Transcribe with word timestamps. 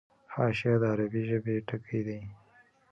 حاشیه 0.33 0.75
د 0.81 0.83
عربي 0.91 1.21
ژبي 1.29 1.55
ټکی 1.67 1.99
دﺉ. 2.07 2.21